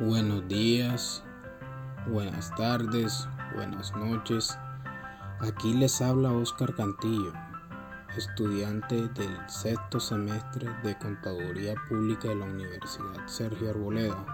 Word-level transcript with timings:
Buenos 0.00 0.46
días, 0.46 1.24
buenas 2.06 2.54
tardes, 2.54 3.28
buenas 3.56 3.92
noches. 3.96 4.56
Aquí 5.40 5.74
les 5.74 6.00
habla 6.00 6.30
Oscar 6.30 6.72
Cantillo, 6.72 7.32
estudiante 8.16 9.08
del 9.08 9.36
sexto 9.48 9.98
semestre 9.98 10.70
de 10.84 10.96
Contaduría 10.98 11.74
Pública 11.88 12.28
de 12.28 12.36
la 12.36 12.44
Universidad 12.44 13.26
Sergio 13.26 13.70
Arboleda. 13.70 14.24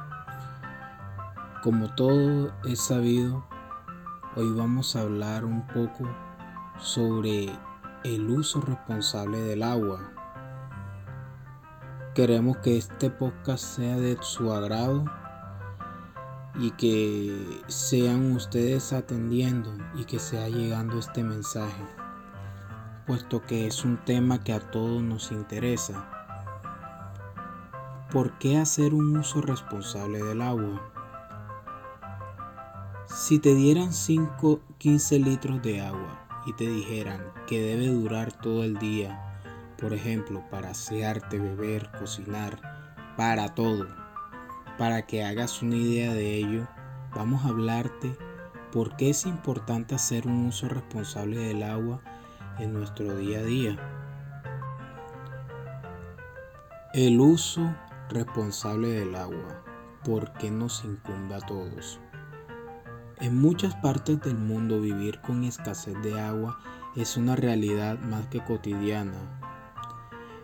Como 1.63 1.95
todo 1.95 2.53
es 2.65 2.81
sabido, 2.81 3.47
hoy 4.37 4.53
vamos 4.53 4.95
a 4.97 5.01
hablar 5.01 5.47
un 5.47 5.67
poco 5.69 6.07
sobre 6.79 7.49
el 8.05 8.29
uso 8.29 8.61
responsable 8.61 9.41
del 9.41 9.63
agua. 9.63 10.13
Queremos 12.15 12.59
que 12.59 12.77
este 12.77 13.09
podcast 13.09 13.65
sea 13.65 13.97
de 13.97 14.19
su 14.21 14.53
agrado 14.53 15.24
y 16.57 16.71
que 16.73 17.63
sean 17.67 18.33
ustedes 18.33 18.93
atendiendo 18.93 19.77
y 19.95 20.05
que 20.05 20.19
sea 20.19 20.49
llegando 20.49 20.99
este 20.99 21.25
mensaje, 21.25 21.85
puesto 23.07 23.43
que 23.43 23.67
es 23.67 23.85
un 23.85 23.97
tema 24.05 24.43
que 24.45 24.53
a 24.53 24.61
todos 24.61 25.03
nos 25.03 25.33
interesa. 25.33 26.11
¿Por 28.13 28.39
qué 28.39 28.59
hacer 28.59 28.95
un 28.95 29.17
uso 29.17 29.41
responsable 29.41 30.23
del 30.23 30.43
agua? 30.43 30.81
Si 33.09 33.41
te 33.41 33.55
dieran 33.55 33.93
5, 33.93 34.61
15 34.79 35.19
litros 35.19 35.63
de 35.63 35.81
agua 35.81 36.27
y 36.47 36.53
te 36.53 36.69
dijeran 36.69 37.21
que 37.49 37.61
debe 37.61 37.89
durar 37.89 38.33
todo 38.33 38.63
el 38.63 38.79
día, 38.79 39.37
por 39.79 39.93
ejemplo, 39.93 40.45
para 40.51 40.71
asearte, 40.71 41.39
beber, 41.39 41.91
cocinar, 41.99 42.61
para 43.17 43.55
todo, 43.55 43.87
para 44.79 45.07
que 45.07 45.25
hagas 45.25 45.63
una 45.63 45.77
idea 45.77 46.13
de 46.13 46.37
ello, 46.37 46.67
vamos 47.15 47.45
a 47.45 47.49
hablarte 47.49 48.17
por 48.73 48.97
qué 48.97 49.11
es 49.11 49.25
importante 49.27 49.95
hacer 49.95 50.27
un 50.27 50.47
uso 50.47 50.69
responsable 50.69 51.39
del 51.39 51.63
agua 51.63 52.01
en 52.59 52.73
nuestro 52.73 53.17
día 53.17 53.39
a 53.39 53.43
día. 53.43 53.77
El 56.93 57.21
uso 57.21 57.75
responsable 58.09 58.89
del 58.89 59.15
agua, 59.15 59.63
¿por 60.05 60.33
qué 60.35 60.51
nos 60.51 60.85
incumbe 60.85 61.35
a 61.37 61.41
todos? 61.41 62.01
En 63.21 63.41
muchas 63.41 63.75
partes 63.77 64.21
del 64.21 64.37
mundo 64.37 64.81
vivir 64.81 65.21
con 65.21 65.45
escasez 65.45 65.95
de 66.03 66.21
agua 66.21 66.59
es 66.97 67.17
una 67.17 67.37
realidad 67.37 67.99
más 68.01 68.27
que 68.27 68.43
cotidiana 68.43 69.44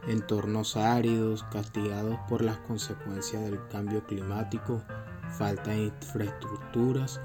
entornos 0.07 0.77
áridos, 0.77 1.45
castigados 1.53 2.19
por 2.29 2.43
las 2.43 2.59
consecuencias 2.59 3.43
del 3.43 3.61
cambio 3.69 4.05
climático, 4.05 4.83
falta 5.31 5.71
de 5.71 5.85
infraestructuras 5.85 7.21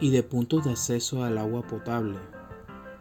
y 0.00 0.10
de 0.10 0.22
puntos 0.22 0.64
de 0.64 0.72
acceso 0.72 1.24
al 1.24 1.38
agua 1.38 1.62
potable, 1.62 2.18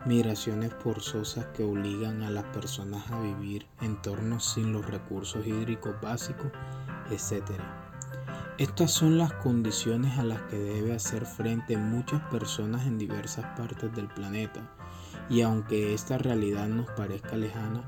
migraciones 0.06 0.74
forzosas 0.74 1.46
que 1.48 1.64
obligan 1.64 2.24
a 2.24 2.32
las 2.32 2.46
personas 2.46 3.10
a 3.12 3.20
vivir 3.20 3.68
en 3.82 3.92
entornos 3.92 4.54
sin 4.54 4.72
los 4.72 4.86
recursos 4.86 5.46
hídricos 5.46 5.96
básicos, 6.02 6.52
etc. 7.12 7.44
Estas 8.58 8.92
son 8.92 9.18
las 9.18 9.32
condiciones 9.34 10.18
a 10.18 10.24
las 10.24 10.42
que 10.44 10.58
debe 10.58 10.94
hacer 10.94 11.26
frente 11.26 11.78
muchas 11.78 12.22
personas 12.30 12.86
en 12.86 12.98
diversas 12.98 13.46
partes 13.58 13.94
del 13.96 14.08
planeta, 14.08 14.62
y 15.30 15.42
aunque 15.42 15.94
esta 15.94 16.18
realidad 16.18 16.68
nos 16.68 16.90
parezca 16.92 17.38
lejana, 17.38 17.84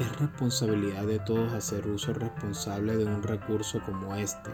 es 0.00 0.18
responsabilidad 0.18 1.04
de 1.04 1.18
todos 1.18 1.52
hacer 1.52 1.86
uso 1.86 2.14
responsable 2.14 2.96
de 2.96 3.04
un 3.04 3.22
recurso 3.22 3.80
como 3.84 4.14
este, 4.14 4.50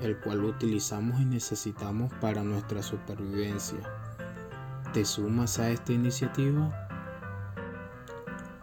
el 0.00 0.16
cual 0.18 0.44
utilizamos 0.44 1.20
y 1.20 1.24
necesitamos 1.24 2.12
para 2.20 2.44
nuestra 2.44 2.82
supervivencia. 2.82 3.80
¿Te 4.92 5.04
sumas 5.04 5.58
a 5.58 5.70
esta 5.70 5.92
iniciativa? 5.92 6.88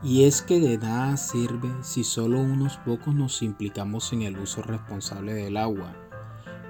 Y 0.01 0.23
es 0.23 0.41
que 0.41 0.61
de 0.61 0.77
nada 0.77 1.17
sirve 1.17 1.69
si 1.81 2.05
solo 2.05 2.39
unos 2.39 2.77
pocos 2.77 3.13
nos 3.13 3.41
implicamos 3.41 4.13
en 4.13 4.21
el 4.21 4.39
uso 4.39 4.61
responsable 4.61 5.33
del 5.33 5.57
agua 5.57 5.93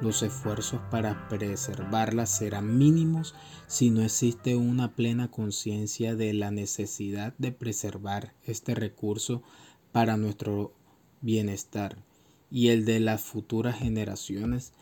los 0.02 0.24
esfuerzos 0.24 0.82
para 0.90 1.30
preservarla 1.30 2.26
serán 2.26 2.78
mínimos 2.78 3.36
si 3.68 3.92
no 3.92 4.02
existe 4.02 4.56
una 4.56 4.96
plena 4.96 5.30
conciencia 5.30 6.16
de 6.16 6.34
la 6.34 6.52
necesidad 6.52 7.34
de 7.38 7.52
preservar 7.52 8.34
este 8.44 8.76
recurso 8.76 9.44
para 9.92 10.18
nuestro 10.18 10.74
bienestar 11.22 12.04
y 12.50 12.70
el 12.70 12.84
de 12.84 13.00
las 13.00 13.22
futuras 13.22 13.78
generaciones 13.78 14.74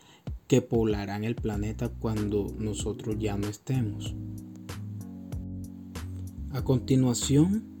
que 0.48 0.62
poblarán 0.62 1.22
el 1.24 1.36
planeta 1.36 1.88
cuando 1.88 2.52
nosotros 2.58 3.16
ya 3.18 3.36
no 3.36 3.46
estemos. 3.46 4.14
A 6.52 6.64
continuación, 6.64 7.80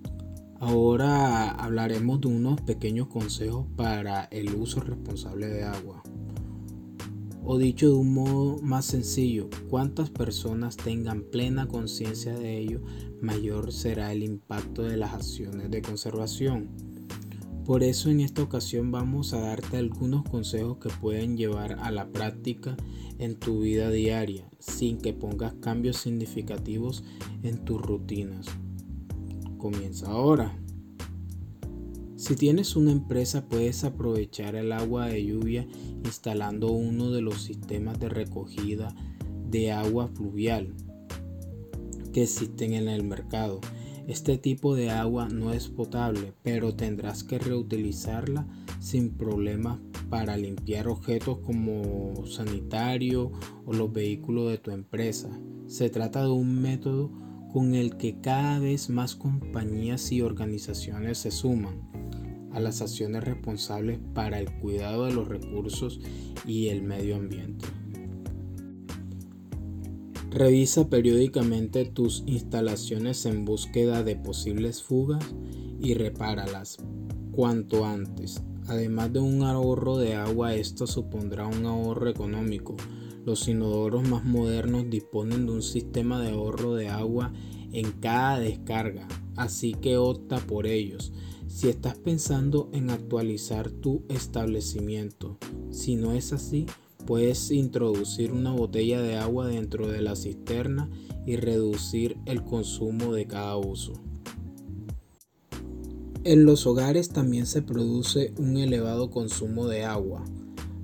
ahora 0.60 1.50
hablaremos 1.50 2.20
de 2.20 2.28
unos 2.28 2.60
pequeños 2.60 3.08
consejos 3.08 3.66
para 3.76 4.24
el 4.26 4.54
uso 4.54 4.80
responsable 4.80 5.48
de 5.48 5.64
agua. 5.64 6.04
O 7.52 7.58
dicho 7.58 7.88
de 7.88 7.94
un 7.94 8.14
modo 8.14 8.62
más 8.62 8.84
sencillo, 8.84 9.50
cuantas 9.68 10.08
personas 10.08 10.76
tengan 10.76 11.24
plena 11.24 11.66
conciencia 11.66 12.32
de 12.32 12.58
ello, 12.58 12.80
mayor 13.20 13.72
será 13.72 14.12
el 14.12 14.22
impacto 14.22 14.84
de 14.84 14.96
las 14.96 15.14
acciones 15.14 15.68
de 15.68 15.82
conservación. 15.82 16.68
Por 17.64 17.82
eso 17.82 18.08
en 18.08 18.20
esta 18.20 18.44
ocasión 18.44 18.92
vamos 18.92 19.32
a 19.32 19.40
darte 19.40 19.78
algunos 19.78 20.22
consejos 20.22 20.78
que 20.78 20.90
pueden 20.90 21.36
llevar 21.36 21.80
a 21.80 21.90
la 21.90 22.12
práctica 22.12 22.76
en 23.18 23.34
tu 23.34 23.62
vida 23.62 23.90
diaria, 23.90 24.48
sin 24.60 24.98
que 24.98 25.12
pongas 25.12 25.54
cambios 25.54 25.96
significativos 25.96 27.02
en 27.42 27.64
tus 27.64 27.82
rutinas. 27.82 28.46
Comienza 29.58 30.06
ahora. 30.06 30.56
Si 32.20 32.36
tienes 32.36 32.76
una 32.76 32.92
empresa 32.92 33.48
puedes 33.48 33.82
aprovechar 33.82 34.54
el 34.54 34.72
agua 34.72 35.06
de 35.06 35.24
lluvia 35.24 35.66
instalando 36.04 36.70
uno 36.70 37.10
de 37.10 37.22
los 37.22 37.40
sistemas 37.40 37.98
de 37.98 38.10
recogida 38.10 38.94
de 39.48 39.72
agua 39.72 40.06
fluvial 40.06 40.74
que 42.12 42.24
existen 42.24 42.74
en 42.74 42.88
el 42.88 43.04
mercado. 43.04 43.62
Este 44.06 44.36
tipo 44.36 44.74
de 44.74 44.90
agua 44.90 45.30
no 45.30 45.54
es 45.54 45.68
potable, 45.68 46.34
pero 46.42 46.74
tendrás 46.74 47.24
que 47.24 47.38
reutilizarla 47.38 48.46
sin 48.80 49.12
problemas 49.12 49.78
para 50.10 50.36
limpiar 50.36 50.88
objetos 50.88 51.38
como 51.38 52.26
sanitario 52.26 53.32
o 53.64 53.72
los 53.72 53.94
vehículos 53.94 54.50
de 54.50 54.58
tu 54.58 54.72
empresa. 54.72 55.30
Se 55.68 55.88
trata 55.88 56.22
de 56.24 56.30
un 56.32 56.60
método 56.60 57.10
con 57.50 57.74
el 57.74 57.96
que 57.96 58.20
cada 58.20 58.58
vez 58.58 58.90
más 58.90 59.16
compañías 59.16 60.12
y 60.12 60.20
organizaciones 60.20 61.16
se 61.16 61.30
suman 61.30 61.88
a 62.52 62.60
las 62.60 62.80
acciones 62.80 63.24
responsables 63.24 63.98
para 64.14 64.38
el 64.38 64.50
cuidado 64.58 65.06
de 65.06 65.12
los 65.12 65.28
recursos 65.28 66.00
y 66.46 66.68
el 66.68 66.82
medio 66.82 67.16
ambiente. 67.16 67.66
Revisa 70.30 70.88
periódicamente 70.88 71.84
tus 71.84 72.22
instalaciones 72.26 73.26
en 73.26 73.44
búsqueda 73.44 74.04
de 74.04 74.14
posibles 74.14 74.82
fugas 74.82 75.24
y 75.80 75.94
repáralas 75.94 76.76
cuanto 77.32 77.84
antes. 77.84 78.40
Además 78.68 79.12
de 79.12 79.18
un 79.18 79.42
ahorro 79.42 79.98
de 79.98 80.14
agua, 80.14 80.54
esto 80.54 80.86
supondrá 80.86 81.48
un 81.48 81.66
ahorro 81.66 82.08
económico. 82.08 82.76
Los 83.24 83.48
inodoros 83.48 84.08
más 84.08 84.24
modernos 84.24 84.88
disponen 84.88 85.46
de 85.46 85.52
un 85.52 85.62
sistema 85.62 86.20
de 86.20 86.30
ahorro 86.30 86.74
de 86.74 86.88
agua 86.88 87.32
en 87.72 87.92
cada 87.92 88.38
descarga, 88.38 89.06
así 89.36 89.74
que 89.74 89.96
opta 89.96 90.38
por 90.38 90.66
ellos. 90.66 91.12
Si 91.46 91.68
estás 91.68 91.96
pensando 91.96 92.70
en 92.72 92.90
actualizar 92.90 93.70
tu 93.70 94.04
establecimiento, 94.08 95.36
si 95.70 95.96
no 95.96 96.12
es 96.12 96.32
así, 96.32 96.66
puedes 97.06 97.50
introducir 97.50 98.32
una 98.32 98.52
botella 98.52 99.02
de 99.02 99.16
agua 99.16 99.48
dentro 99.48 99.88
de 99.88 100.00
la 100.00 100.16
cisterna 100.16 100.88
y 101.26 101.36
reducir 101.36 102.16
el 102.24 102.44
consumo 102.44 103.12
de 103.12 103.26
cada 103.26 103.56
uso. 103.56 103.92
En 106.22 106.44
los 106.44 106.66
hogares 106.66 107.08
también 107.08 107.46
se 107.46 107.62
produce 107.62 108.34
un 108.38 108.56
elevado 108.58 109.10
consumo 109.10 109.66
de 109.66 109.84
agua. 109.84 110.24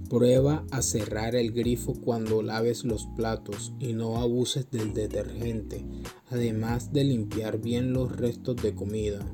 Prueba 0.08 0.64
a 0.70 0.82
cerrar 0.82 1.34
el 1.34 1.50
grifo 1.50 1.94
cuando 1.94 2.40
laves 2.40 2.84
los 2.84 3.06
platos 3.16 3.72
y 3.80 3.92
no 3.92 4.18
abuses 4.18 4.70
del 4.70 4.94
detergente, 4.94 5.84
además 6.30 6.92
de 6.92 7.02
limpiar 7.02 7.60
bien 7.60 7.92
los 7.92 8.14
restos 8.14 8.54
de 8.62 8.72
comida. 8.72 9.26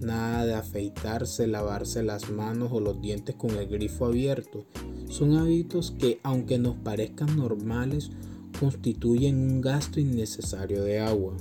Nada 0.00 0.46
de 0.46 0.54
afeitarse, 0.54 1.46
lavarse 1.46 2.02
las 2.02 2.30
manos 2.30 2.70
o 2.72 2.80
los 2.80 3.02
dientes 3.02 3.36
con 3.36 3.50
el 3.50 3.68
grifo 3.68 4.06
abierto. 4.06 4.64
Son 5.08 5.36
hábitos 5.36 5.90
que, 5.90 6.20
aunque 6.22 6.58
nos 6.58 6.76
parezcan 6.76 7.36
normales, 7.36 8.10
constituyen 8.58 9.36
un 9.38 9.60
gasto 9.60 10.00
innecesario 10.00 10.84
de 10.84 11.00
agua. 11.00 11.36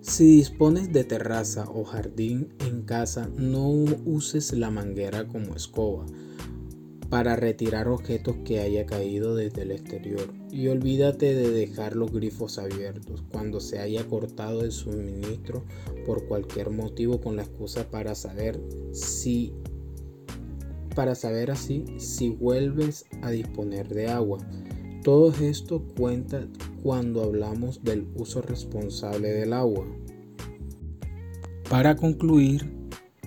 Si 0.00 0.24
dispones 0.24 0.90
de 0.90 1.04
terraza 1.04 1.68
o 1.70 1.84
jardín 1.84 2.48
en 2.60 2.82
casa, 2.82 3.28
no 3.36 3.68
uses 3.68 4.52
la 4.54 4.70
manguera 4.70 5.28
como 5.28 5.54
escoba. 5.54 6.06
Para 7.10 7.34
retirar 7.34 7.88
objetos 7.88 8.36
que 8.44 8.60
haya 8.60 8.86
caído 8.86 9.34
desde 9.34 9.62
el 9.62 9.72
exterior. 9.72 10.32
Y 10.50 10.68
olvídate 10.68 11.34
de 11.34 11.50
dejar 11.50 11.96
los 11.96 12.12
grifos 12.12 12.58
abiertos 12.58 13.24
cuando 13.30 13.60
se 13.60 13.80
haya 13.80 14.06
cortado 14.06 14.62
el 14.62 14.70
suministro 14.70 15.64
por 16.06 16.26
cualquier 16.28 16.70
motivo 16.70 17.20
con 17.20 17.36
la 17.36 17.42
excusa 17.42 17.90
para 17.90 18.14
saber 18.14 18.60
si 18.92 19.52
para 20.94 21.14
saber 21.14 21.50
así 21.50 21.84
si 21.98 22.30
vuelves 22.30 23.06
a 23.22 23.30
disponer 23.30 23.88
de 23.88 24.08
agua. 24.08 24.38
Todo 25.02 25.32
esto 25.40 25.82
cuenta 25.96 26.46
cuando 26.82 27.22
hablamos 27.22 27.82
del 27.82 28.06
uso 28.14 28.42
responsable 28.42 29.32
del 29.32 29.52
agua. 29.52 29.86
Para 31.68 31.96
concluir, 31.96 32.70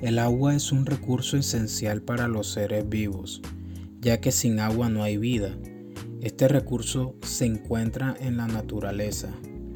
el 0.01 0.19
agua 0.19 0.53
es 0.53 0.71
un 0.71 0.85
recurso 0.85 1.37
esencial 1.37 2.01
para 2.01 2.27
los 2.27 2.51
seres 2.51 2.87
vivos, 2.87 3.41
ya 4.03 4.19
que 4.19 4.33
sin 4.33 4.59
agua 4.59 4.89
no 4.89 5.01
hay 5.01 5.17
vida. 5.17 5.57
Este 6.21 6.47
recurso 6.47 7.15
se 7.21 7.45
encuentra 7.45 8.15
en 8.19 8.37
la 8.37 8.47
naturaleza. 8.47 9.29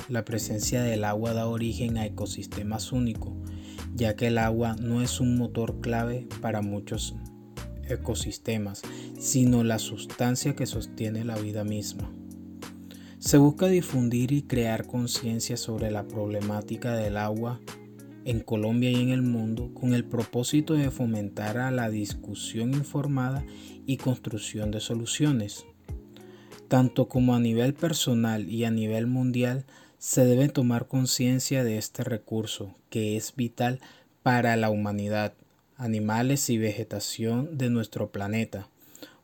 La 0.10 0.26
presencia 0.26 0.84
del 0.84 1.06
agua 1.06 1.34
da 1.34 1.48
origen 1.48 1.98
a 1.98 2.06
ecosistemas 2.06 2.92
únicos, 2.92 3.34
ya 3.96 4.16
que 4.16 4.28
el 4.28 4.38
agua 4.38 4.76
no 4.76 5.02
es 5.02 5.22
un 5.22 5.38
motor 5.38 5.80
clave 5.80 6.28
para 6.42 6.62
muchos 6.62 7.16
ecosistemas, 7.88 8.82
sino 9.18 9.64
la 9.64 9.80
sustancia 9.80 10.56
que 10.56 10.66
sostiene 10.66 11.24
la 11.24 11.38
vida 11.38 11.64
misma. 11.64 12.12
Se 13.20 13.38
busca 13.38 13.68
difundir 13.68 14.34
y 14.34 14.44
crear 14.44 14.88
conciencia 14.88 15.58
sobre 15.58 15.90
la 15.90 16.06
problemática 16.08 16.96
del 16.96 17.18
agua 17.18 17.62
en 18.28 18.42
Colombia 18.42 18.92
y 18.92 18.96
en 19.02 19.10
el 19.10 19.22
mundo 19.22 19.72
con 19.74 19.94
el 19.94 20.04
propósito 20.04 20.74
de 20.74 20.92
fomentar 20.92 21.72
la 21.72 21.90
discusión 21.90 22.74
informada 22.74 23.46
y 23.86 23.96
construcción 23.96 24.70
de 24.70 24.82
soluciones. 24.82 25.66
Tanto 26.68 27.08
como 27.08 27.36
a 27.36 27.40
nivel 27.40 27.74
personal 27.74 28.50
y 28.50 28.66
a 28.66 28.72
nivel 28.72 29.08
mundial, 29.08 29.66
se 29.98 30.26
debe 30.26 30.50
tomar 30.50 30.88
conciencia 30.88 31.64
de 31.64 31.78
este 31.78 32.04
recurso 32.04 32.76
que 32.90 33.16
es 33.16 33.34
vital 33.34 33.80
para 34.24 34.58
la 34.58 34.70
humanidad 34.70 35.34
animales 35.78 36.50
y 36.50 36.58
vegetación 36.58 37.58
de 37.58 37.70
nuestro 37.70 38.12
planeta, 38.12 38.68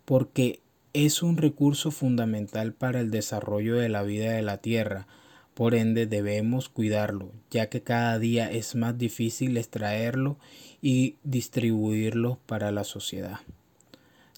porque 0.06 0.62
es 0.94 1.22
un 1.24 1.36
recurso 1.36 1.92
fundamental 1.92 2.72
para 2.72 3.02
el 3.02 3.12
desarrollo 3.12 3.76
de 3.76 3.90
la 3.90 4.04
vida 4.04 4.32
de 4.32 4.44
la 4.44 4.60
Tierra, 4.60 5.08
por 5.54 5.76
ende 5.76 6.06
debemos 6.06 6.70
cuidarlo, 6.70 7.32
ya 7.52 7.70
que 7.70 7.82
cada 7.82 8.18
día 8.20 8.52
es 8.52 8.76
más 8.76 8.98
difícil 8.98 9.58
extraerlo 9.58 10.38
y 10.82 11.16
distribuirlo 11.24 12.40
para 12.46 12.72
la 12.72 12.84
sociedad. 12.84 13.40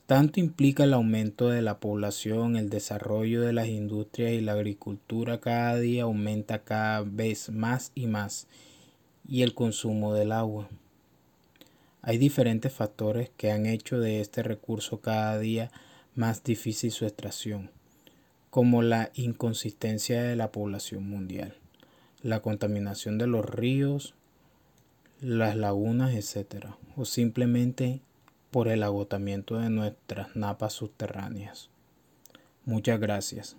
Tanto 0.05 0.39
implica 0.39 0.83
el 0.83 0.93
aumento 0.93 1.49
de 1.49 1.63
la 1.63 1.79
población, 1.79 2.57
el 2.57 2.69
desarrollo 2.69 3.41
de 3.41 3.53
las 3.53 3.67
industrias 3.67 4.33
y 4.33 4.41
la 4.41 4.51
agricultura 4.51 5.39
cada 5.39 5.79
día 5.79 6.03
aumenta 6.03 6.63
cada 6.63 7.01
vez 7.01 7.49
más 7.49 7.91
y 7.95 8.05
más, 8.05 8.47
y 9.27 9.41
el 9.41 9.55
consumo 9.55 10.13
del 10.13 10.31
agua. 10.31 10.69
Hay 12.03 12.19
diferentes 12.19 12.71
factores 12.71 13.31
que 13.35 13.51
han 13.51 13.65
hecho 13.65 13.99
de 13.99 14.21
este 14.21 14.43
recurso 14.43 15.01
cada 15.01 15.39
día 15.39 15.71
más 16.13 16.43
difícil 16.43 16.91
su 16.91 17.05
extracción, 17.05 17.71
como 18.55 18.81
la 18.83 19.11
inconsistencia 19.15 20.23
de 20.23 20.37
la 20.37 20.53
población 20.53 21.09
mundial, 21.09 21.57
la 22.21 22.39
contaminación 22.39 23.17
de 23.17 23.27
los 23.27 23.43
ríos, 23.43 24.13
las 25.19 25.57
lagunas, 25.57 26.13
etc., 26.13 26.67
o 26.95 27.03
simplemente 27.03 27.99
por 28.51 28.69
el 28.69 28.83
agotamiento 28.83 29.59
de 29.59 29.69
nuestras 29.69 30.37
napas 30.37 30.71
subterráneas. 30.71 31.69
Muchas 32.63 32.97
gracias. 32.97 33.57